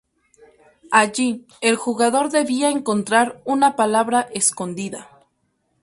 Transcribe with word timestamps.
Allí, 0.89 1.45
el 1.61 1.75
jugador 1.75 2.31
debía 2.31 2.71
encontrar 2.71 3.39
una 3.45 3.75
palabra 3.75 4.29
escondida. 4.33 5.27